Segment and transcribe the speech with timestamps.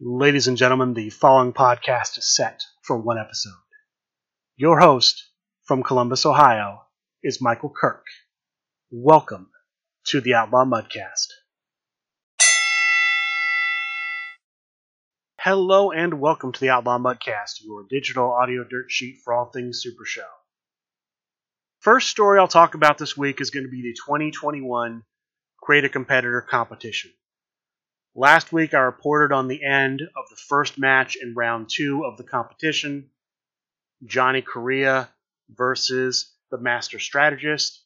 [0.00, 3.50] Ladies and gentlemen, the following podcast is set for one episode.
[4.54, 5.28] Your host
[5.64, 6.82] from Columbus, Ohio,
[7.24, 8.06] is Michael Kirk.
[8.92, 9.50] Welcome
[10.04, 11.26] to the Outlaw Mudcast.
[15.40, 19.80] Hello and welcome to the Outlaw Mudcast, your digital audio dirt sheet for all things
[19.82, 20.28] Super Show.
[21.80, 25.02] First story I'll talk about this week is going to be the 2021
[25.60, 27.10] Create a Competitor competition.
[28.14, 32.16] Last week, I reported on the end of the first match in round two of
[32.16, 33.10] the competition
[34.04, 35.08] Johnny Correa
[35.50, 37.84] versus the Master Strategist.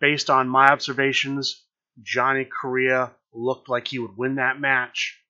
[0.00, 1.64] Based on my observations,
[2.02, 5.20] Johnny Correa looked like he would win that match.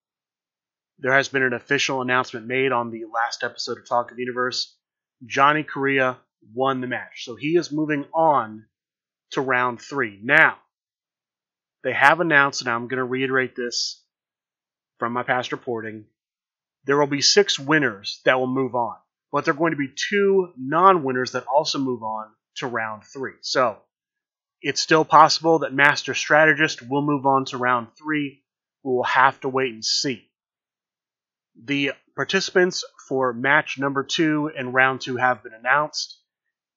[0.99, 4.23] There has been an official announcement made on the last episode of Talk of the
[4.23, 4.77] Universe.
[5.27, 6.19] Johnny Correa
[6.53, 7.25] won the match.
[7.25, 8.67] So he is moving on
[9.33, 10.21] to round three.
[10.23, 10.59] Now,
[11.83, 14.04] they have announced, and I'm going to reiterate this
[14.99, 16.07] from my past reporting,
[16.85, 18.97] there will be six winners that will move on,
[19.33, 23.03] but there are going to be two non winners that also move on to round
[23.05, 23.35] three.
[23.41, 23.79] So
[24.61, 28.43] it's still possible that Master Strategist will move on to round three.
[28.83, 30.29] We will have to wait and see.
[31.63, 36.19] The participants for match number two and round two have been announced.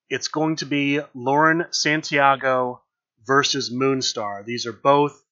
[0.08, 2.82] It's going to be Lauren Santiago
[3.26, 4.44] versus Moonstar.
[4.44, 5.22] These are both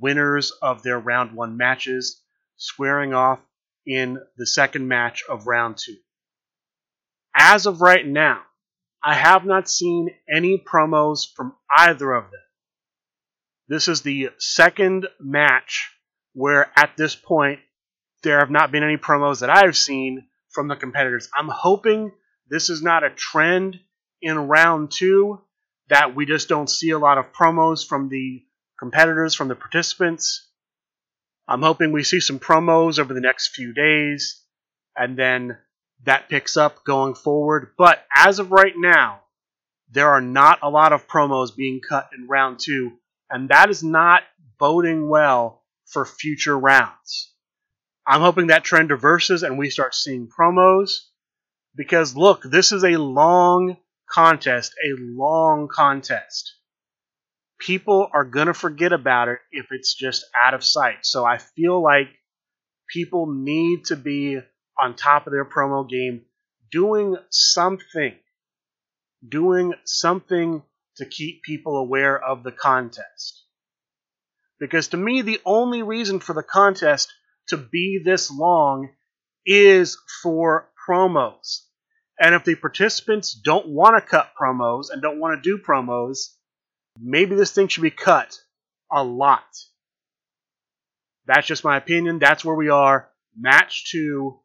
[0.00, 2.21] winners of their round one matches
[2.56, 3.40] squaring off
[3.86, 5.96] in the second match of round two.
[7.34, 8.42] As of right now,
[9.02, 12.40] I have not seen any promos from either of them.
[13.68, 15.90] This is the second match
[16.34, 17.60] where, at this point,
[18.22, 21.28] there have not been any promos that I've seen from the competitors.
[21.36, 22.12] I'm hoping
[22.48, 23.80] this is not a trend
[24.20, 25.40] in round two,
[25.88, 28.44] that we just don't see a lot of promos from the
[28.78, 30.48] competitors, from the participants.
[31.48, 34.42] I'm hoping we see some promos over the next few days,
[34.96, 35.58] and then
[36.04, 37.72] that picks up going forward.
[37.76, 39.22] But as of right now,
[39.90, 42.92] there are not a lot of promos being cut in round two,
[43.30, 44.22] and that is not
[44.58, 47.32] boding well for future rounds.
[48.06, 50.98] I'm hoping that trend reverses and we start seeing promos
[51.76, 53.76] because look, this is a long
[54.10, 56.54] contest, a long contest
[57.62, 60.98] people are going to forget about it if it's just out of sight.
[61.02, 62.08] So I feel like
[62.92, 64.38] people need to be
[64.78, 66.22] on top of their promo game,
[66.72, 68.14] doing something,
[69.26, 70.62] doing something
[70.96, 73.44] to keep people aware of the contest.
[74.58, 77.12] Because to me, the only reason for the contest
[77.48, 78.90] to be this long
[79.46, 81.60] is for promos.
[82.18, 86.18] And if the participants don't want to cut promos and don't want to do promos,
[87.00, 88.38] maybe this thing should be cut
[88.90, 89.44] a lot.
[91.26, 92.18] That's just my opinion.
[92.18, 93.08] That's where we are.
[93.36, 94.40] Match two,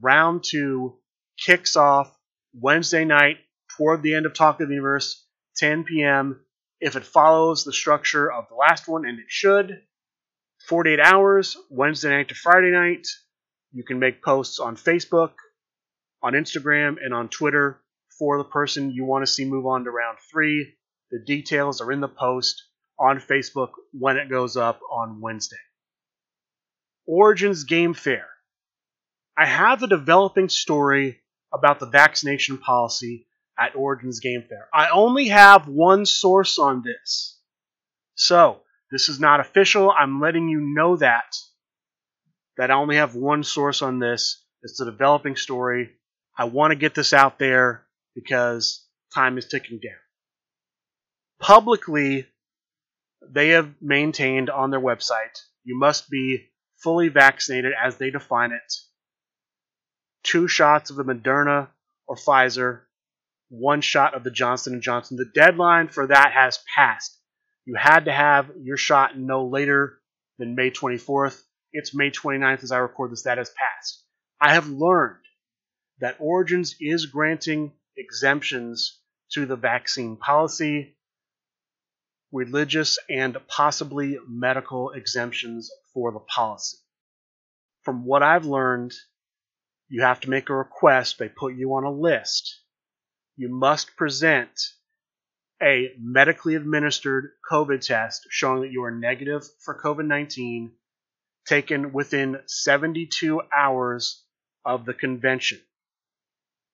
[0.00, 0.98] round two,
[1.38, 2.16] kicks off
[2.54, 3.38] Wednesday night
[3.76, 5.24] toward the end of Talk of the Universe,
[5.56, 6.40] 10 p.m.
[6.80, 9.82] If it follows the structure of the last one, and it should,
[10.68, 13.06] 48 hours, Wednesday night to Friday night.
[13.72, 15.32] You can make posts on Facebook,
[16.22, 17.80] on Instagram, and on Twitter
[18.18, 20.74] for the person you want to see move on to round three.
[21.10, 22.64] The details are in the post
[22.98, 25.56] on Facebook when it goes up on Wednesday.
[27.06, 28.26] Origins Game Fair.
[29.36, 31.20] I have a developing story
[31.52, 33.26] about the vaccination policy
[33.58, 34.68] at Origins Game Fair.
[34.74, 37.38] I only have one source on this.
[38.14, 39.90] So, this is not official.
[39.90, 41.36] I'm letting you know that.
[42.56, 44.42] That I only have one source on this.
[44.62, 45.90] It's a developing story.
[46.36, 48.84] I want to get this out there because
[49.14, 49.98] time is ticking down
[51.38, 52.26] publicly
[53.28, 58.74] they have maintained on their website you must be fully vaccinated as they define it.
[60.22, 61.68] Two shots of the moderna
[62.06, 62.82] or pfizer
[63.48, 65.16] one shot of the johnson & johnson.
[65.16, 67.18] The deadline for that has passed.
[67.64, 69.98] You had to have your shot no later
[70.38, 71.42] than may 24th
[71.72, 74.04] it's may 29th as i record this that has passed.
[74.40, 75.24] I have learned
[75.98, 79.00] that origins is granting exemptions
[79.32, 80.96] to the vaccine policy
[82.32, 86.78] religious, and possibly medical exemptions for the policy.
[87.82, 88.92] From what I've learned,
[89.88, 92.60] you have to make a request, they put you on a list.
[93.36, 94.50] You must present
[95.62, 100.72] a medically administered COVID test showing that you are negative for COVID 19
[101.46, 104.24] taken within 72 hours
[104.64, 105.60] of the convention.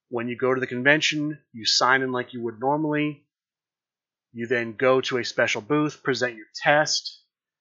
[0.08, 3.24] When you go to the convention, you sign in like you would normally.
[4.32, 7.20] You then go to a special booth, present your test.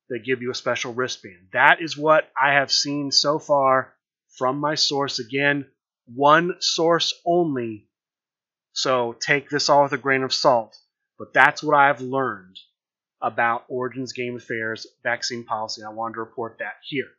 [0.09, 1.49] They give you a special wristband.
[1.53, 3.93] That is what I have seen so far
[4.37, 5.19] from my source.
[5.19, 5.65] Again,
[6.05, 7.87] one source only.
[8.73, 10.77] So take this all with a grain of salt.
[11.19, 12.57] But that's what I've learned
[13.21, 15.83] about Origins Game Fair's vaccine policy.
[15.83, 17.09] I wanted to report that here.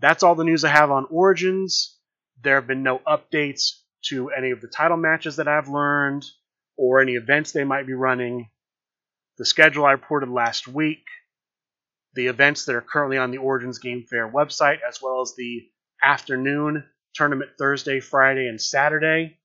[0.00, 1.96] That's all the news I have on Origins.
[2.42, 6.24] There have been no updates to any of the title matches that I've learned
[6.78, 8.48] or any events they might be running.
[9.36, 11.04] The schedule I reported last week,
[12.14, 15.68] the events that are currently on the Origins Game Fair website, as well as the
[16.02, 16.84] afternoon
[17.14, 19.38] tournament Thursday, Friday, and Saturday.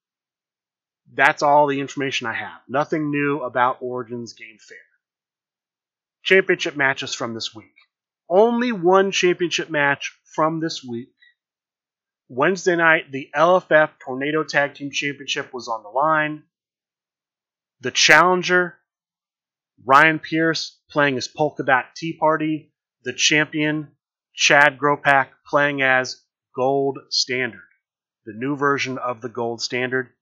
[1.14, 2.62] That's all the information I have.
[2.68, 4.78] Nothing new about Origins Game Fair.
[6.24, 7.76] Championship matches from this week.
[8.30, 11.14] Only one championship match from this week.
[12.30, 16.44] Wednesday night, the LFF Tornado Tag Team Championship was on the line.
[17.84, 18.76] The challenger,
[19.86, 22.72] Ryan Pierce, playing as Polka Dot Tea Party.
[23.04, 23.90] The champion,
[24.34, 26.24] Chad Gropak, playing as
[26.56, 27.68] Gold Standard,
[28.26, 30.14] the new version of the Gold Standard,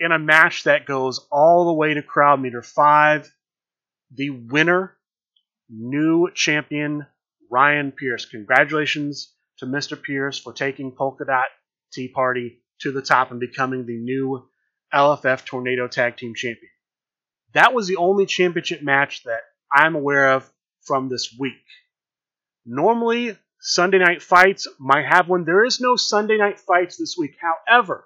[0.00, 3.32] in a match that goes all the way to crowd meter 5.
[4.12, 4.96] The winner,
[5.70, 7.06] new champion,
[7.48, 8.24] Ryan Pierce.
[8.24, 10.02] Congratulations to Mr.
[10.02, 11.46] Pierce for taking Polka Dot
[11.92, 14.48] Tea Party to the top and becoming the new
[14.92, 16.70] LFF Tornado Tag Team Champion.
[17.54, 19.40] That was the only championship match that
[19.72, 20.50] I'm aware of
[20.82, 21.64] from this week.
[22.66, 25.44] Normally, Sunday night fights might have one.
[25.44, 27.36] There is no Sunday night fights this week.
[27.40, 28.04] However,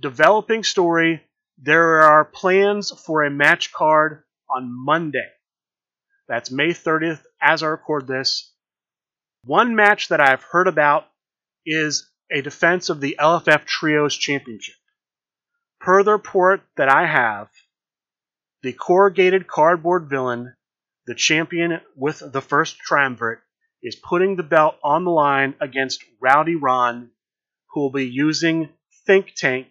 [0.00, 1.22] developing story,
[1.58, 5.28] there are plans for a match card on Monday.
[6.26, 8.52] That's May 30th as I record this.
[9.44, 11.06] One match that I've heard about
[11.64, 14.74] is a defense of the LFF Trios Championship.
[15.80, 17.48] Per the report that I have,
[18.62, 20.54] the corrugated cardboard villain,
[21.06, 23.40] the champion with the first triumvirate,
[23.82, 27.10] is putting the belt on the line against Rowdy Ron,
[27.70, 28.68] who will be using
[29.06, 29.68] Think Tank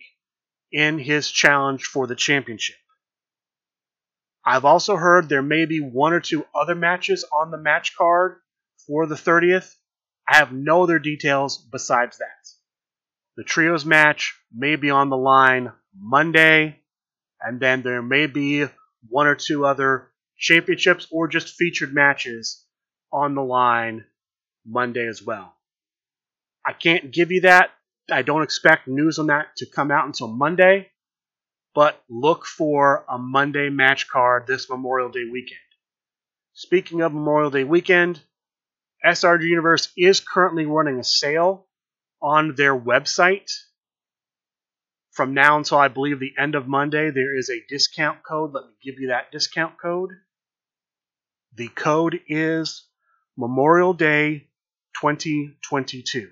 [0.71, 2.77] in his challenge for the championship.
[4.45, 8.37] I've also heard there may be one or two other matches on the match card
[8.85, 9.75] for the 30th.
[10.27, 12.47] I have no other details besides that.
[13.35, 16.79] The trios match may be on the line Monday,
[17.41, 18.65] and then there may be
[19.09, 22.65] one or two other championships or just featured matches
[23.11, 24.05] on the line
[24.65, 25.55] Monday as well.
[26.65, 27.71] I can't give you that.
[28.11, 30.89] I don't expect news on that to come out until Monday,
[31.73, 35.59] but look for a Monday match card this Memorial Day weekend.
[36.53, 38.19] Speaking of Memorial Day weekend,
[39.05, 41.67] SRG Universe is currently running a sale
[42.21, 43.51] on their website.
[45.17, 48.53] From now until I believe the end of Monday, there is a discount code.
[48.53, 50.11] Let me give you that discount code.
[51.55, 52.85] The code is
[53.35, 54.49] Memorial Day
[55.01, 56.29] 2022.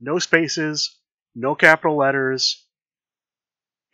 [0.00, 0.98] No spaces,
[1.36, 2.66] no capital letters.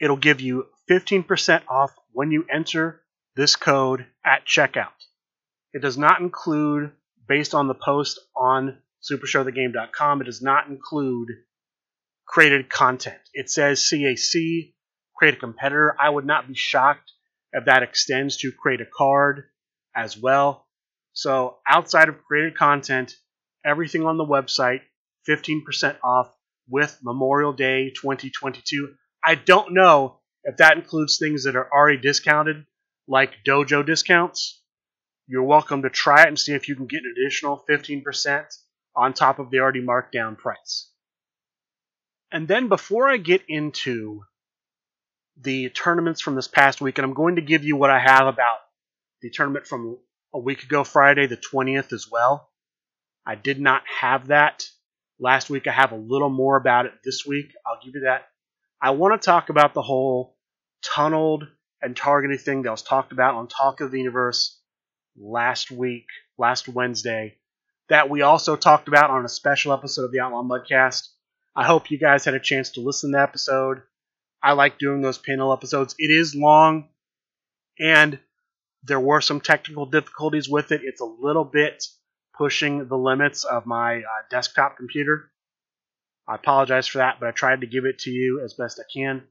[0.01, 3.03] It'll give you 15% off when you enter
[3.37, 4.97] this code at checkout.
[5.75, 6.91] It does not include,
[7.29, 11.29] based on the post on supershowthegame.com, it does not include
[12.27, 13.21] created content.
[13.35, 14.75] It says CAC,
[15.17, 15.95] create a competitor.
[16.01, 17.13] I would not be shocked
[17.53, 19.45] if that extends to create a card
[19.95, 20.67] as well.
[21.13, 23.15] So outside of created content,
[23.65, 24.81] everything on the website,
[25.29, 26.35] 15% off
[26.69, 28.95] with Memorial Day 2022.
[29.25, 32.65] I don't know if that includes things that are already discounted,
[33.07, 34.63] like dojo discounts.
[35.27, 38.45] You're welcome to try it and see if you can get an additional 15%
[38.97, 40.91] on top of the already marked down price.
[42.33, 44.25] And then before I get into
[45.41, 48.27] the tournaments from this past week, and I'm going to give you what I have
[48.27, 48.59] about
[49.21, 49.99] the tournament from
[50.33, 52.49] a week ago, Friday, the 20th, as well.
[53.27, 54.65] I did not have that
[55.21, 55.67] last week.
[55.67, 57.53] I have a little more about it this week.
[57.67, 58.29] I'll give you that.
[58.81, 60.37] I want to talk about the whole
[60.83, 61.47] tunneled
[61.83, 64.59] and targeted thing that was talked about on Talk of the Universe
[65.17, 66.07] last week,
[66.39, 67.37] last Wednesday,
[67.91, 71.09] that we also talked about on a special episode of the Outlaw Mudcast.
[71.55, 73.83] I hope you guys had a chance to listen to the episode.
[74.43, 75.95] I like doing those panel episodes.
[75.99, 76.89] It is long,
[77.79, 78.19] and
[78.83, 80.81] there were some technical difficulties with it.
[80.83, 81.85] It's a little bit
[82.37, 85.31] pushing the limits of my uh, desktop computer.
[86.27, 88.85] I apologize for that, but I tried to give it to you as best I
[88.93, 89.23] can.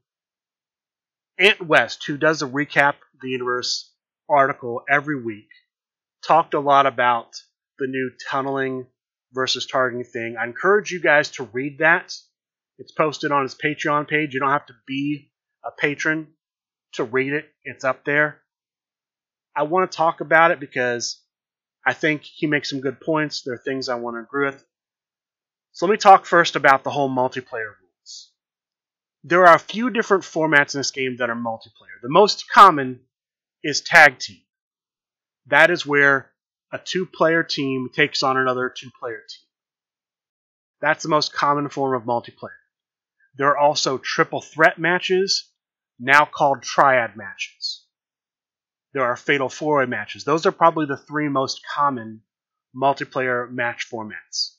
[1.38, 3.92] Ant West, who does a recap the universe
[4.28, 5.48] article every week,
[6.26, 7.34] talked a lot about
[7.78, 8.86] the new tunneling
[9.32, 10.36] versus targeting thing.
[10.38, 12.14] I encourage you guys to read that.
[12.78, 14.34] It's posted on his Patreon page.
[14.34, 15.30] You don't have to be
[15.64, 16.28] a patron
[16.92, 17.46] to read it.
[17.64, 18.40] It's up there.
[19.54, 21.20] I want to talk about it because
[21.84, 23.42] I think he makes some good points.
[23.42, 24.64] There are things I want to agree with.
[25.72, 28.32] So let me talk first about the whole multiplayer rules.
[29.24, 32.00] There are a few different formats in this game that are multiplayer.
[32.02, 33.00] The most common
[33.62, 34.40] is tag team.
[35.46, 36.31] That is where
[36.72, 39.46] a two player team takes on another two player team.
[40.80, 42.58] That's the most common form of multiplayer.
[43.36, 45.50] There are also triple threat matches,
[45.98, 47.86] now called triad matches.
[48.92, 50.24] There are fatal four way matches.
[50.24, 52.22] Those are probably the three most common
[52.74, 54.56] multiplayer match formats.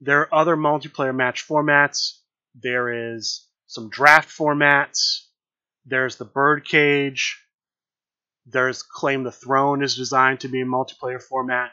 [0.00, 2.18] There are other multiplayer match formats.
[2.54, 5.26] There is some draft formats.
[5.84, 7.44] There's the birdcage.
[8.46, 11.72] There's Claim the Throne is designed to be a multiplayer format.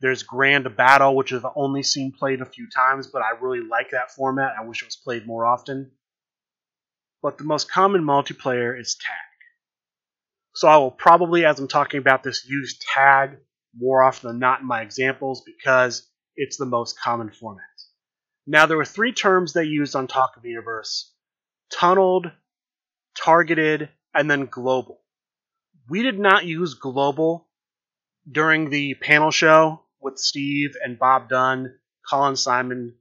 [0.00, 3.90] There's Grand Battle, which I've only seen played a few times, but I really like
[3.90, 4.54] that format.
[4.58, 5.92] I wish it was played more often.
[7.22, 9.16] But the most common multiplayer is tag.
[10.54, 13.38] So I will probably, as I'm talking about this, use tag
[13.76, 17.64] more often than not in my examples because it's the most common format.
[18.46, 21.12] Now, there were three terms they used on Talk of Universe
[21.70, 22.30] tunneled,
[23.16, 25.00] targeted, and then global.
[25.88, 27.46] We did not use global
[28.30, 31.78] during the panel show with Steve and Bob Dunn,
[32.10, 32.96] Colin Simon,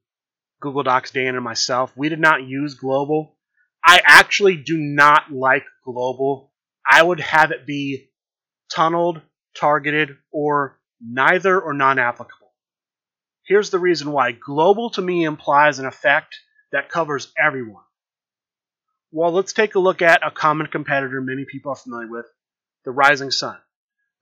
[0.60, 1.92] Google Docs Dan, and myself.
[1.96, 3.38] We did not use global.
[3.84, 6.51] I actually do not like global.
[6.89, 8.10] I would have it be
[8.72, 9.22] tunneled,
[9.58, 12.54] targeted, or neither or non applicable.
[13.48, 16.38] Here's the reason why global to me implies an effect
[16.72, 17.84] that covers everyone.
[19.12, 22.25] Well, let's take a look at a common competitor many people are familiar with
[22.86, 23.58] the Rising Sun.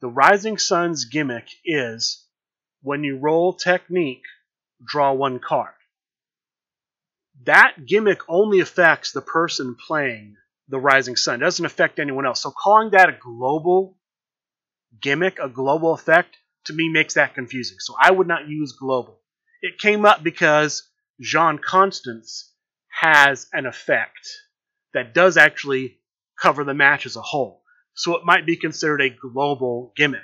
[0.01, 2.25] The Rising Sun's gimmick is
[2.81, 4.23] when you roll technique,
[4.83, 5.73] draw one card.
[7.45, 10.37] That gimmick only affects the person playing
[10.69, 11.35] the Rising Sun.
[11.35, 12.41] It doesn't affect anyone else.
[12.41, 13.97] So calling that a global
[15.01, 17.77] gimmick, a global effect, to me makes that confusing.
[17.79, 19.19] So I would not use global.
[19.61, 20.89] It came up because
[21.19, 22.53] Jean Constance
[22.87, 24.29] has an effect
[24.93, 25.97] that does actually
[26.39, 27.62] cover the match as a whole
[27.95, 30.21] so it might be considered a global gimmick.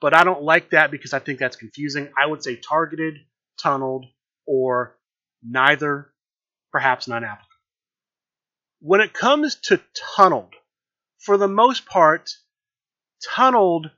[0.00, 2.08] But I don't like that because I think that's confusing.
[2.18, 3.14] I would say targeted,
[3.58, 4.06] tunneled,
[4.46, 4.96] or
[5.42, 6.12] neither,
[6.72, 7.48] perhaps non applicable.
[8.80, 9.80] When it comes to
[10.16, 10.54] tunneled,
[11.20, 12.30] for the most part,
[13.22, 13.90] tunneled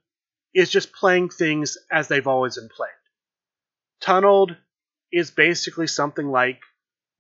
[0.55, 2.91] is just playing things as they've always been played.
[4.01, 4.57] Tunneled
[5.13, 6.61] is basically something like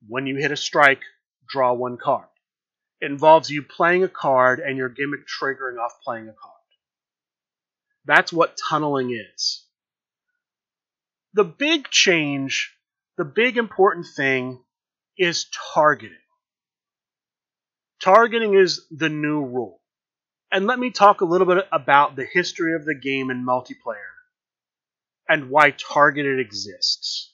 [0.07, 1.03] when you hit a strike,
[1.49, 2.29] draw one card.
[3.01, 6.55] Involves you playing a card and your gimmick triggering off playing a card.
[8.07, 9.65] That's what tunneling is.
[11.35, 12.75] The big change,
[13.19, 14.63] the big important thing
[15.19, 16.17] is targeting.
[18.01, 19.81] Targeting is the new rule.
[20.51, 24.15] And let me talk a little bit about the history of the game in multiplayer
[25.29, 27.33] and why targeted exists.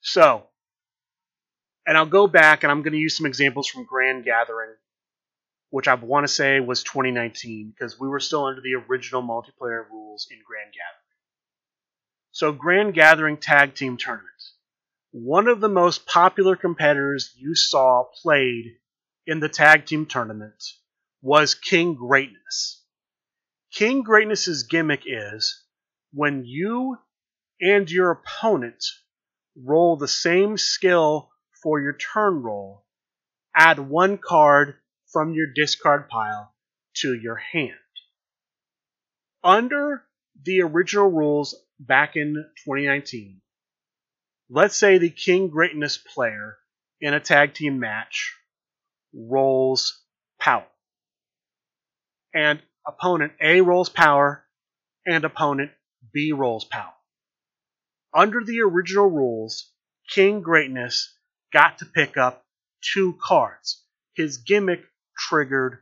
[0.00, 0.44] So,
[1.86, 4.74] and I'll go back and I'm going to use some examples from Grand Gathering,
[5.70, 9.88] which I want to say was 2019 because we were still under the original multiplayer
[9.90, 11.02] rules in Grand Gathering.
[12.32, 14.32] So, Grand Gathering Tag Team Tournament.
[15.12, 18.76] One of the most popular competitors you saw played
[19.26, 20.62] in the tag team tournament
[21.22, 22.82] was King Greatness.
[23.72, 25.64] King Greatness's gimmick is
[26.12, 26.98] when you
[27.60, 28.84] and your opponent
[29.56, 31.30] roll the same skill
[31.66, 32.84] for your turn roll,
[33.52, 34.76] add one card
[35.10, 36.54] from your discard pile
[36.94, 37.72] to your hand.
[39.42, 40.04] Under
[40.44, 43.40] the original rules back in 2019,
[44.48, 46.56] let's say the King Greatness player
[47.00, 48.36] in a tag team match
[49.12, 50.04] rolls
[50.38, 50.68] power.
[52.32, 54.46] And opponent A rolls power,
[55.04, 55.72] and opponent
[56.14, 56.94] B rolls power.
[58.14, 59.72] Under the original rules,
[60.08, 61.14] King Greatness
[61.56, 62.44] got to pick up
[62.82, 63.82] two cards.
[64.14, 64.84] His gimmick
[65.16, 65.78] triggered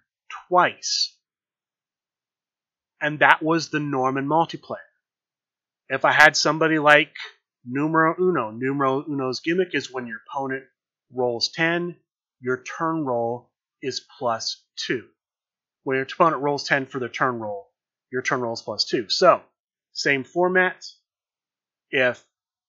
[0.46, 1.18] twice.
[3.00, 4.78] And that was the Norman multiplayer.
[5.88, 7.12] If I had somebody like
[7.66, 10.62] Numero Uno, Numero Uno's gimmick is when your opponent
[11.12, 11.96] rolls 10,
[12.40, 13.50] your turn roll
[13.82, 15.04] is plus 2.
[15.82, 17.72] When your opponent rolls 10 for their turn roll,
[18.12, 19.08] your turn roll is plus 2.
[19.08, 19.42] So,
[19.92, 20.86] same format.
[21.90, 22.24] If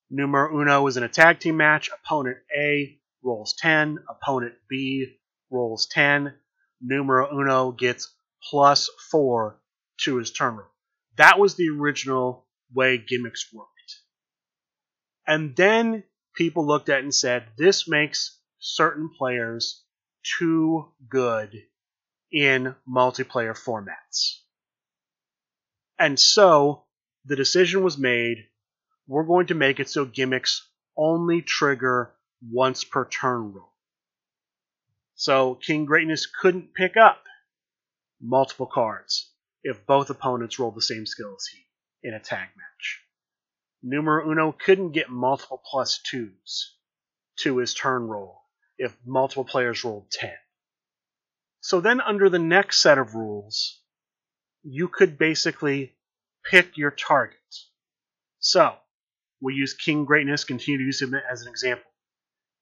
[0.10, 1.90] Numero uno is in a tag team match.
[1.90, 4.00] Opponent A rolls 10.
[4.10, 5.18] Opponent B
[5.50, 6.34] rolls 10.
[6.82, 8.14] Numero uno gets
[8.50, 9.60] plus 4
[10.02, 10.68] to his turn roll.
[11.18, 13.70] That was the original way gimmicks worked.
[15.26, 16.04] And then
[16.36, 19.84] people looked at and said, this makes certain players
[20.38, 21.64] too good
[22.32, 24.40] in multiplayer formats.
[25.98, 26.84] And so
[27.26, 28.38] the decision was made
[29.08, 32.14] we're going to make it so gimmicks only trigger
[32.52, 33.72] once per turn roll.
[35.16, 37.24] So King Greatness couldn't pick up
[38.22, 39.32] multiple cards
[39.64, 41.66] if both opponents rolled the same skill as he
[42.08, 43.02] in a tag match.
[43.82, 46.76] Numero Uno couldn't get multiple plus twos
[47.38, 48.42] to his turn roll
[48.78, 50.32] if multiple players rolled 10.
[51.62, 53.82] So then, under the next set of rules,
[54.64, 55.96] you could basically
[56.44, 57.40] pick your target.
[58.40, 58.76] So,
[59.46, 61.92] we use King Greatness, continue to use him as an example.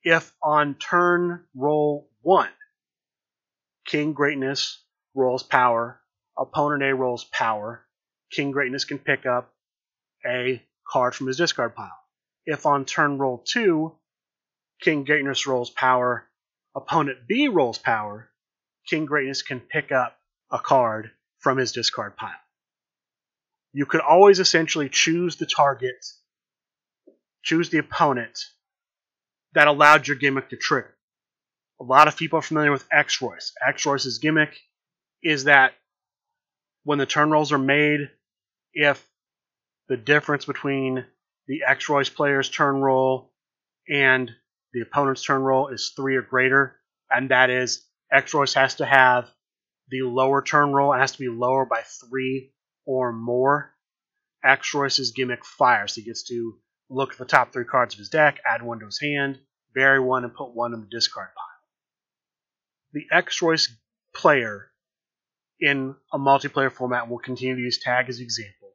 [0.03, 2.49] If on turn roll 1,
[3.85, 4.83] King Greatness
[5.15, 6.01] rolls power,
[6.37, 7.85] opponent A rolls power,
[8.31, 9.53] King Greatness can pick up
[10.25, 11.97] a card from his discard pile.
[12.45, 13.95] If on turn roll 2,
[14.81, 16.27] King Greatness rolls power,
[16.75, 18.29] opponent B rolls power,
[18.89, 20.19] King Greatness can pick up
[20.51, 22.31] a card from his discard pile.
[23.71, 26.05] You could always essentially choose the target,
[27.43, 28.39] choose the opponent
[29.53, 30.95] that allowed your gimmick to trigger.
[31.79, 33.53] A lot of people are familiar with X Royce.
[33.65, 34.57] X Royce's gimmick
[35.21, 35.73] is that
[36.83, 38.09] when the turn rolls are made,
[38.73, 39.05] if
[39.87, 41.05] the difference between
[41.47, 43.33] the X Royce player's turn roll
[43.89, 44.31] and
[44.73, 46.75] the opponent's turn roll is three or greater,
[47.11, 49.29] and that is X Royce has to have
[49.89, 52.53] the lower turn roll, it has to be lower by three
[52.85, 53.73] or more.
[54.43, 55.95] X Royce's gimmick fires.
[55.95, 56.57] He gets to
[56.93, 59.39] look at the top three cards of his deck, add one to his hand,
[59.73, 61.45] bury one, and put one in the discard pile.
[62.93, 63.75] The X Royce
[64.13, 64.69] player
[65.59, 68.73] in a multiplayer format, we'll continue to use tag as example,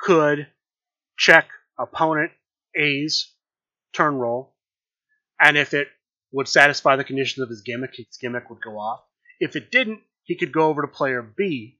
[0.00, 0.46] could
[1.16, 2.32] check opponent
[2.74, 3.32] A's
[3.92, 4.54] turn roll,
[5.40, 5.88] and if it
[6.32, 9.00] would satisfy the conditions of his gimmick, his gimmick would go off.
[9.40, 11.78] If it didn't, he could go over to player B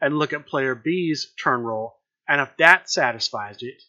[0.00, 1.96] and look at player B's turn roll,
[2.28, 3.82] and if that satisfies it,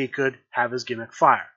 [0.00, 1.48] he could have his gimmick fire.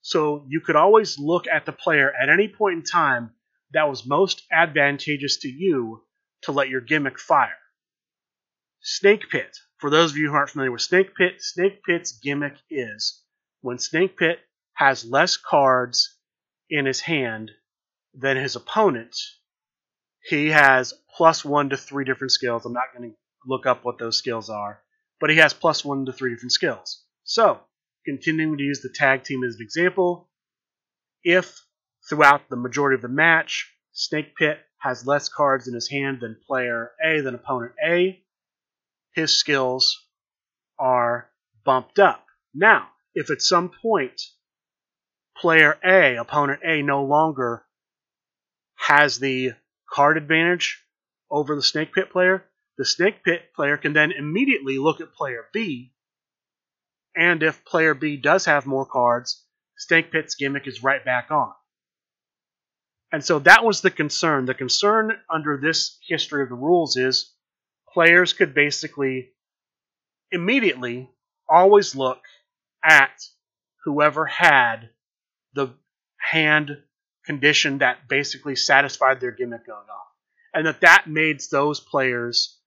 [0.00, 3.30] So you could always look at the player at any point in time
[3.72, 6.02] that was most advantageous to you
[6.42, 7.56] to let your gimmick fire.
[8.80, 9.56] Snake Pit.
[9.78, 13.22] For those of you who aren't familiar with Snake Pit, Snake Pit's gimmick is
[13.60, 14.40] when Snake Pit
[14.74, 16.16] has less cards
[16.68, 17.50] in his hand
[18.14, 19.16] than his opponent,
[20.24, 22.64] he has plus one to three different skills.
[22.64, 23.16] I'm not going to
[23.46, 24.82] look up what those skills are,
[25.20, 27.04] but he has plus one to three different skills.
[27.24, 27.60] So,
[28.04, 30.28] continuing to use the tag team as an example,
[31.22, 31.64] if
[32.08, 36.40] Throughout the majority of the match, Snake Pit has less cards in his hand than
[36.46, 38.24] player A than opponent A.
[39.14, 40.04] His skills
[40.78, 41.30] are
[41.64, 42.26] bumped up.
[42.54, 44.20] Now, if at some point
[45.36, 47.64] player A, opponent A, no longer
[48.74, 49.52] has the
[49.88, 50.84] card advantage
[51.30, 52.44] over the Snake Pit player,
[52.78, 55.92] the Snake Pit player can then immediately look at player B,
[57.16, 59.44] and if player B does have more cards,
[59.76, 61.52] Snake Pit's gimmick is right back on.
[63.12, 64.46] And so that was the concern.
[64.46, 67.34] The concern under this history of the rules is
[67.92, 69.32] players could basically
[70.30, 71.10] immediately
[71.48, 72.22] always look
[72.82, 73.12] at
[73.84, 74.88] whoever had
[75.54, 75.74] the
[76.18, 76.82] hand
[77.26, 80.06] condition that basically satisfied their gimmick going off.
[80.54, 82.58] And that that made those players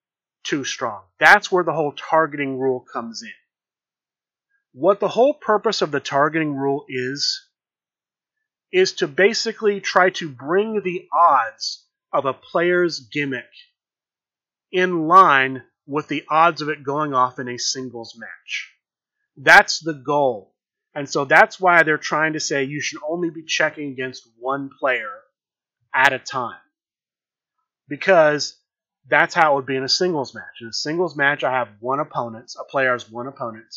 [0.43, 1.01] too strong.
[1.19, 3.31] That's where the whole targeting rule comes in.
[4.77, 7.47] What the whole purpose of the targeting rule is,
[8.73, 13.49] is to basically try to bring the odds of a player's gimmick
[14.73, 18.73] in line with the odds of it going off in a singles match.
[19.38, 20.53] That's the goal.
[20.93, 24.69] And so that's why they're trying to say you should only be checking against one
[24.77, 25.21] player
[25.93, 26.59] at a time.
[27.88, 28.57] Because
[29.07, 30.59] that's how it would be in a singles match.
[30.59, 33.73] In a singles match, I have one opponent, a player has one opponent,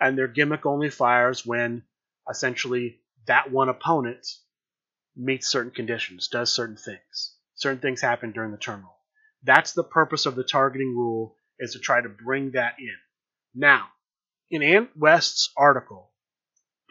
[0.00, 1.82] and their gimmick only fires when
[2.30, 4.26] essentially that one opponent
[5.16, 7.34] meets certain conditions, does certain things.
[7.54, 8.96] Certain things happen during the roll.
[9.42, 12.94] That's the purpose of the targeting rule is to try to bring that in.
[13.54, 13.86] Now,
[14.50, 16.10] in Ant West's article,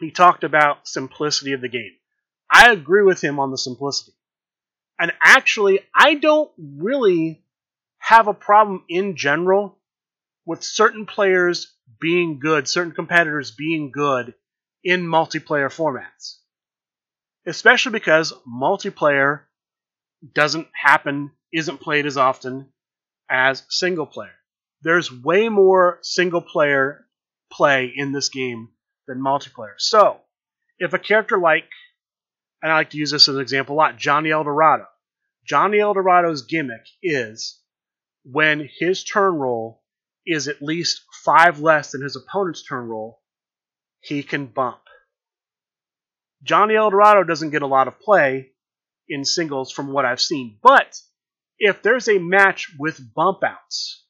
[0.00, 1.92] he talked about simplicity of the game.
[2.50, 4.12] I agree with him on the simplicity.
[4.98, 7.44] And actually, I don't really
[7.98, 9.78] have a problem in general
[10.46, 14.34] with certain players being good, certain competitors being good
[14.84, 16.38] in multiplayer formats.
[17.44, 19.42] Especially because multiplayer
[20.32, 22.68] doesn't happen, isn't played as often
[23.28, 24.34] as single player.
[24.82, 27.06] There's way more single player
[27.52, 28.68] play in this game
[29.06, 29.74] than multiplayer.
[29.78, 30.20] So,
[30.78, 31.68] if a character like,
[32.62, 34.86] and I like to use this as an example a lot, Johnny Eldorado.
[35.44, 37.60] Johnny Eldorado's gimmick is
[38.24, 39.82] when his turn roll
[40.26, 43.20] is at least five less than his opponent's turn roll,
[44.00, 44.80] he can bump.
[46.42, 48.50] Johnny Eldorado doesn't get a lot of play
[49.08, 50.96] in singles from what I've seen, but
[51.58, 54.04] if there's a match with bump outs,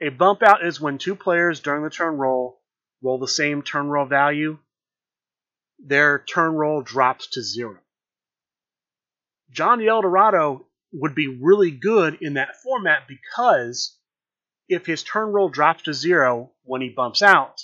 [0.00, 2.60] a bump out is when two players during the turn roll
[3.02, 4.58] roll the same turn roll value,
[5.78, 7.78] their turn roll drops to zero.
[9.50, 13.96] Johnny Eldorado would be really good in that format because
[14.68, 17.62] if his turn roll drops to zero when he bumps out,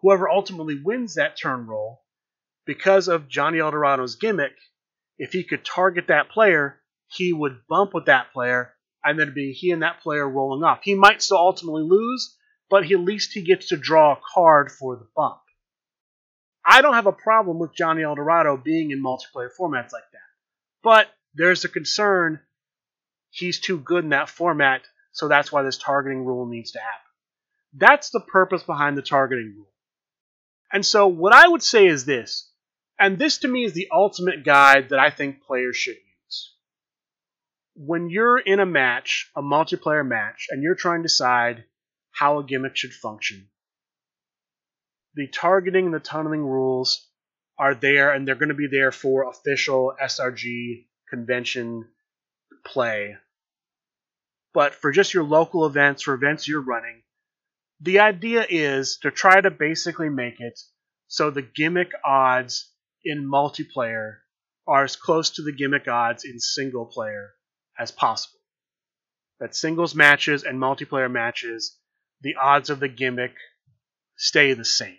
[0.00, 2.02] whoever ultimately wins that turn roll,
[2.66, 4.56] because of Johnny Eldorado's gimmick,
[5.18, 9.52] if he could target that player, he would bump with that player, and then be
[9.52, 10.80] he and that player rolling off.
[10.82, 12.36] He might still ultimately lose,
[12.70, 15.40] but he, at least he gets to draw a card for the bump.
[16.64, 20.20] I don't have a problem with Johnny Eldorado being in multiplayer formats like that.
[20.82, 22.40] But there's a concern
[23.30, 26.98] he's too good in that format, so that's why this targeting rule needs to happen.
[27.74, 29.72] That's the purpose behind the targeting rule.
[30.72, 32.50] And so, what I would say is this,
[32.98, 36.54] and this to me is the ultimate guide that I think players should use.
[37.74, 41.64] When you're in a match, a multiplayer match, and you're trying to decide
[42.10, 43.48] how a gimmick should function,
[45.14, 47.06] the targeting and the tunneling rules
[47.58, 51.88] are there, and they're going to be there for official SRG convention
[52.64, 53.16] play.
[54.54, 57.02] But for just your local events, for events you're running,
[57.80, 60.60] the idea is to try to basically make it
[61.08, 62.70] so the gimmick odds
[63.04, 64.18] in multiplayer
[64.66, 67.34] are as close to the gimmick odds in single player
[67.78, 68.40] as possible.
[69.40, 71.76] That singles matches and multiplayer matches,
[72.20, 73.34] the odds of the gimmick
[74.16, 74.98] stay the same.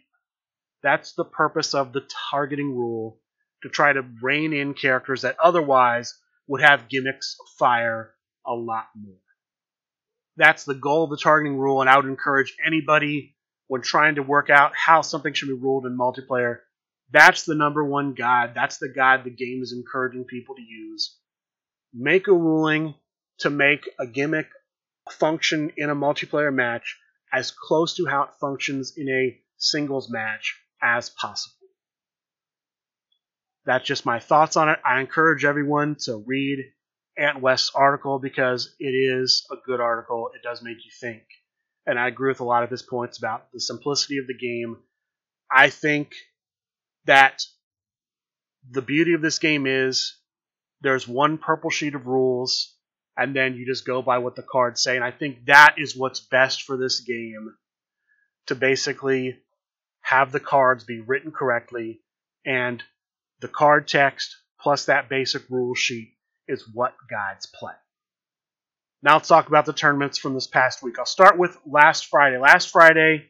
[0.82, 3.22] That's the purpose of the targeting rule
[3.62, 6.14] to try to rein in characters that otherwise
[6.48, 8.14] would have gimmicks fire
[8.46, 9.23] a lot more.
[10.38, 13.36] That's the goal of the targeting rule, and I would encourage anybody
[13.68, 16.60] when trying to work out how something should be ruled in multiplayer.
[17.12, 18.54] That's the number one guide.
[18.56, 21.18] That's the guide the game is encouraging people to use.
[21.94, 22.96] Make a ruling
[23.40, 24.48] to make a gimmick
[25.12, 26.98] function in a multiplayer match
[27.32, 31.56] as close to how it functions in a singles match as possible.
[33.66, 34.80] That's just my thoughts on it.
[34.86, 36.60] I encourage everyone to read
[37.18, 40.30] Ant West's article because it is a good article.
[40.36, 41.24] It does make you think.
[41.86, 44.78] And I agree with a lot of his points about the simplicity of the game.
[45.52, 46.14] I think
[47.06, 47.44] that
[48.70, 50.16] the beauty of this game is
[50.82, 52.76] there's one purple sheet of rules,
[53.18, 54.96] and then you just go by what the cards say.
[54.96, 57.54] And I think that is what's best for this game
[58.48, 59.38] to basically
[60.02, 62.02] have the cards be written correctly
[62.46, 62.84] and
[63.40, 66.13] the card text plus that basic rule sheet
[66.48, 67.74] is what guides play.
[69.02, 70.98] Now let's talk about the tournaments from this past week.
[70.98, 72.38] I'll start with last Friday.
[72.38, 73.30] Last Friday,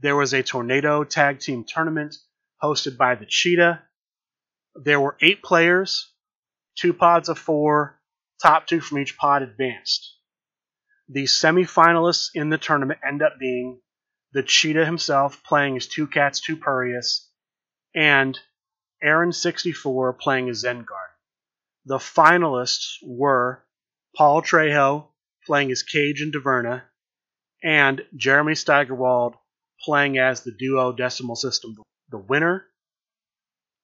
[0.00, 2.16] there was a tornado tag team tournament
[2.62, 3.82] hosted by the Cheetah.
[4.74, 6.12] There were eight players,
[6.76, 8.00] two pods of four,
[8.42, 10.16] top two from each pod advanced.
[11.08, 13.80] The semifinalists in the tournament end up being
[14.32, 17.28] the Cheetah himself playing as Two Cats, Two Purius,
[17.94, 18.38] and
[19.04, 21.09] Aaron64 playing as Zengard.
[21.86, 23.64] The finalists were
[24.16, 25.08] Paul Trejo
[25.46, 26.82] playing as Cage and Daverna,
[27.62, 29.34] and Jeremy Steigerwald
[29.82, 31.76] playing as the duo decimal system.
[32.10, 32.66] The winner,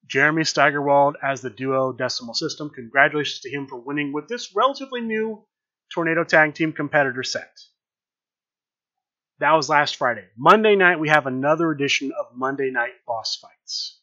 [0.07, 2.71] Jeremy Steigerwald as the duo decimal system.
[2.71, 5.45] Congratulations to him for winning with this relatively new
[5.93, 7.59] Tornado Tag Team competitor set.
[9.39, 10.25] That was last Friday.
[10.37, 14.01] Monday night, we have another edition of Monday Night Boss Fights.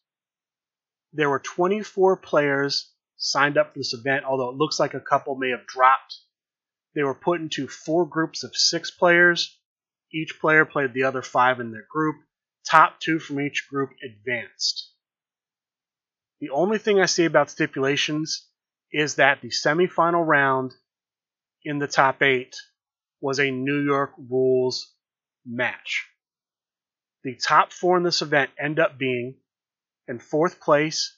[1.14, 5.36] There were 24 players signed up for this event, although it looks like a couple
[5.36, 6.18] may have dropped.
[6.96, 9.58] They were put into four groups of six players.
[10.14, 12.18] Each player played the other five in their group.
[12.70, 14.92] Top two from each group advanced.
[16.40, 18.48] The only thing I see about stipulations
[18.92, 20.74] is that the semifinal round
[21.64, 22.56] in the top eight
[23.22, 24.94] was a New York rules
[25.46, 26.06] match.
[27.24, 29.38] The top four in this event end up being
[30.08, 31.18] in fourth place,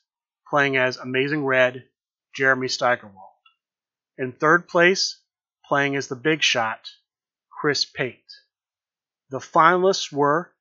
[0.49, 1.88] playing as Amazing Red,
[2.36, 3.31] Jeremy Steigerwald.
[4.17, 5.19] In third place,
[5.65, 6.89] playing as the big shot,
[7.49, 8.31] Chris Pate.
[9.29, 10.53] The finalists were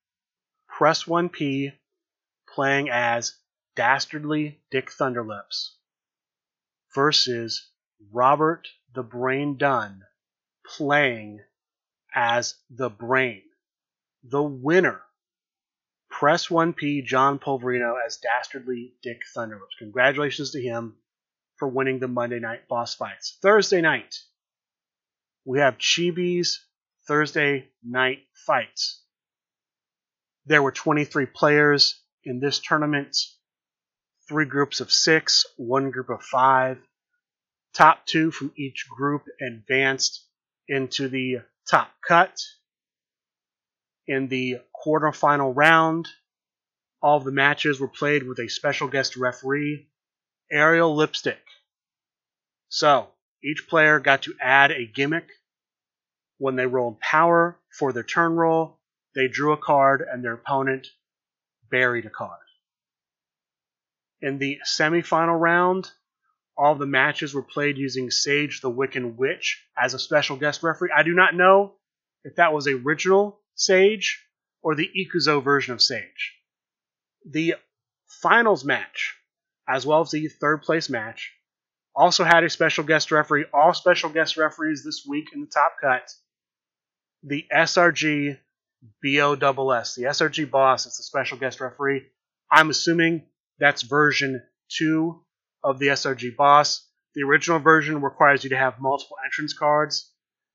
[0.68, 1.72] Press 1P,
[2.48, 3.36] playing as
[3.76, 5.76] Dastardly Dick Thunderlips,
[6.94, 7.70] versus
[8.12, 10.02] Robert the Brain Dunn,
[10.64, 11.40] playing
[12.14, 13.42] as the Brain.
[14.22, 15.02] The winner,
[16.18, 19.76] Press 1P John Polverino as Dastardly Dick Thunderlips.
[19.80, 20.94] Congratulations to him
[21.56, 23.36] for winning the Monday night boss fights.
[23.42, 24.14] Thursday night,
[25.44, 26.64] we have Chibi's
[27.08, 29.02] Thursday night fights.
[30.46, 33.16] There were 23 players in this tournament.
[34.28, 36.78] Three groups of six, one group of five.
[37.74, 40.24] Top two from each group advanced
[40.68, 42.38] into the top cut.
[44.06, 46.08] In the quarterfinal round,
[47.00, 49.88] all the matches were played with a special guest referee,
[50.50, 51.42] Ariel Lipstick.
[52.68, 53.08] So,
[53.42, 55.28] each player got to add a gimmick.
[56.38, 58.78] When they rolled power for their turn roll,
[59.14, 60.88] they drew a card and their opponent
[61.70, 62.40] buried a card.
[64.20, 65.90] In the semifinal round,
[66.56, 70.90] all the matches were played using Sage the Wiccan Witch as a special guest referee.
[70.94, 71.74] I do not know
[72.24, 74.24] if that was original Sage
[74.62, 76.34] or the Ikuzo version of Sage.
[77.28, 77.54] The
[78.22, 79.14] finals match,
[79.68, 81.32] as well as the third place match,
[81.94, 83.46] also had a special guest referee.
[83.52, 86.10] All special guest referees this week in the top cut.
[87.22, 88.38] The SRG
[89.02, 89.94] BOSS.
[89.94, 92.06] The SRG boss is the special guest referee.
[92.50, 93.26] I'm assuming
[93.58, 94.42] that's version
[94.78, 95.22] 2
[95.62, 96.86] of the SRG boss.
[97.14, 100.10] The original version requires you to have multiple entrance cards.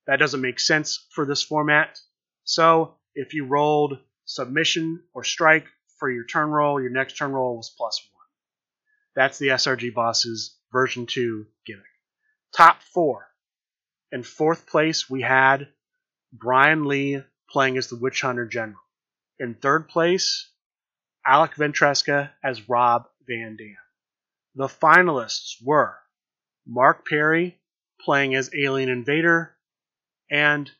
[0.07, 1.97] That doesn't make sense for this format.
[2.49, 5.67] So if you rolled submission or strike
[5.99, 8.25] for your turn roll, your next turn roll was plus one.
[9.13, 11.83] That's the SRG Boss's version 2 gimmick.
[12.57, 13.27] Top four.
[14.11, 15.67] In fourth place, we had
[16.33, 18.81] Brian Lee playing as the Witch Hunter General.
[19.37, 20.49] In third place,
[21.23, 23.77] Alec Ventresca as Rob Van Dam.
[24.55, 25.99] The finalists were
[26.65, 27.59] Mark Perry
[28.01, 29.55] playing as Alien Invader
[30.31, 30.71] and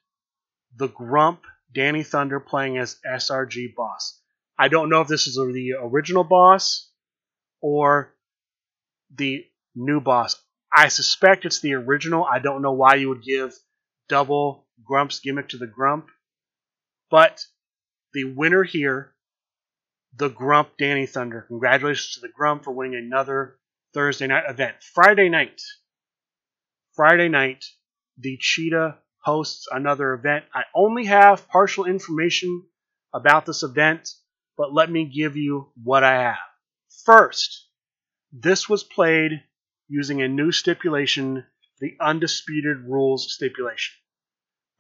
[0.76, 4.20] the Grump Danny Thunder playing as SRG Boss.
[4.58, 6.92] I don't know if this is the original boss
[7.62, 8.14] or
[9.16, 10.36] the new boss.
[10.72, 12.26] I suspect it's the original.
[12.26, 13.54] I don't know why you would give
[14.08, 16.10] double Grump's gimmick to the Grump.
[17.10, 17.44] But
[18.14, 19.14] the winner here,
[20.16, 21.46] the Grump Danny Thunder.
[21.48, 23.58] Congratulations to the Grump for winning another
[23.94, 24.76] Thursday night event.
[24.94, 25.62] Friday night.
[26.96, 27.66] Friday night,
[28.18, 30.46] the Cheetah hosts another event.
[30.54, 32.64] I only have partial information
[33.14, 34.10] about this event
[34.60, 36.38] but let me give you what I have.
[37.06, 37.70] First,
[38.34, 39.42] this was played
[39.88, 41.46] using a new stipulation,
[41.80, 43.96] the Undisputed Rules stipulation.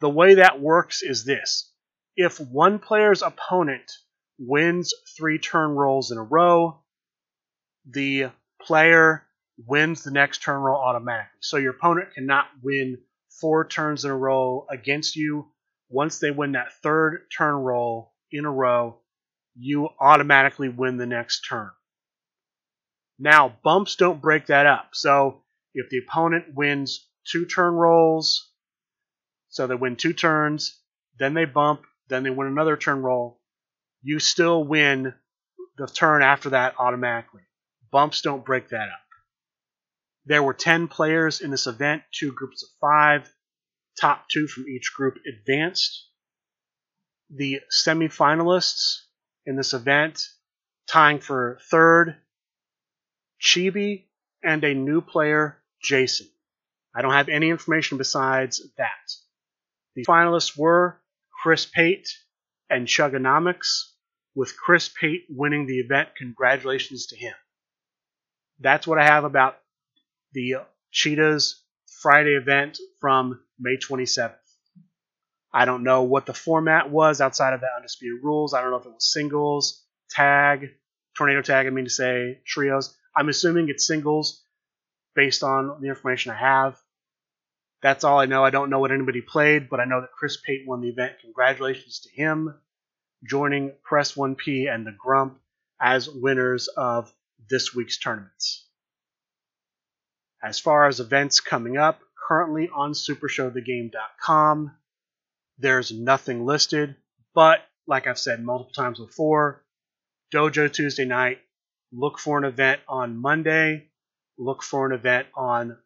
[0.01, 1.71] The way that works is this
[2.17, 3.89] if one player's opponent
[4.37, 6.81] wins three turn rolls in a row,
[7.89, 9.23] the player
[9.65, 11.39] wins the next turn roll automatically.
[11.39, 12.97] So your opponent cannot win
[13.39, 15.47] four turns in a row against you.
[15.89, 18.99] Once they win that third turn roll in a row,
[19.55, 21.71] you automatically win the next turn.
[23.17, 24.89] Now, bumps don't break that up.
[24.93, 28.51] So if the opponent wins two turn rolls,
[29.49, 30.79] so they win two turns,
[31.17, 33.41] then they bump, then they win another turn roll,
[34.01, 35.13] you still win
[35.77, 37.41] the turn after that automatically.
[37.91, 39.08] Bumps don't break that up.
[40.29, 43.27] There were 10 players in this event, two groups of five.
[43.99, 46.07] Top two from each group advanced.
[47.31, 49.01] The semifinalists
[49.47, 50.21] in this event,
[50.87, 52.15] tying for third,
[53.41, 54.05] Chibi,
[54.43, 56.27] and a new player, Jason.
[56.95, 59.11] I don't have any information besides that.
[59.95, 61.01] The finalists were
[61.41, 62.07] Chris Pate
[62.69, 63.93] and Chugonomics,
[64.35, 66.09] with Chris Pate winning the event.
[66.15, 67.33] Congratulations to him.
[68.59, 69.57] That's what I have about
[70.33, 70.55] the
[70.91, 71.63] Cheetahs
[72.01, 74.35] Friday event from May 27th.
[75.51, 78.53] I don't know what the format was outside of the undisputed rules.
[78.53, 80.69] I don't know if it was singles, tag,
[81.17, 82.95] tornado tag, I mean to say, trios.
[83.15, 84.43] I'm assuming it's singles
[85.15, 86.79] based on the information I have.
[87.81, 88.43] That's all I know.
[88.43, 91.13] I don't know what anybody played, but I know that Chris Pate won the event.
[91.21, 92.53] Congratulations to him
[93.23, 95.39] joining Press 1P and the Grump
[95.81, 97.13] as winners of
[97.49, 98.68] this week's tournaments.
[100.41, 104.71] As far as events coming up, currently on supershowthegame.com,
[105.57, 106.95] there's nothing listed,
[107.35, 109.63] but like I've said multiple times before,
[110.33, 111.39] Dojo Tuesday night,
[111.91, 113.89] look for an event on Monday,
[114.37, 115.77] look for an event on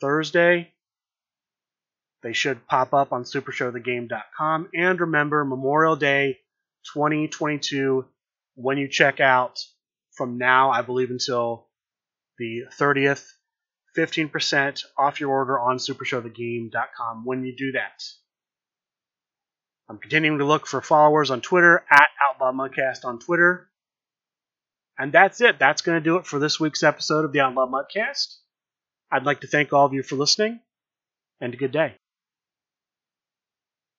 [0.00, 0.72] Thursday.
[2.22, 4.68] They should pop up on supershowthegame.com.
[4.74, 6.38] And remember, Memorial Day
[6.92, 8.04] 2022,
[8.54, 9.58] when you check out
[10.12, 11.68] from now, I believe, until
[12.38, 13.24] the 30th,
[13.96, 18.02] 15% off your order on supershowthegame.com when you do that.
[19.88, 23.68] I'm continuing to look for followers on Twitter at Outlaw Mudcast on Twitter.
[24.98, 25.58] And that's it.
[25.58, 28.36] That's going to do it for this week's episode of the Outlaw Mudcast.
[29.10, 30.60] I'd like to thank all of you for listening,
[31.40, 31.96] and good day.